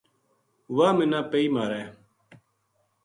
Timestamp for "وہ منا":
0.75-1.19